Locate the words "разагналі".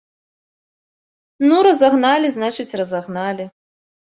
1.67-2.27, 2.83-3.45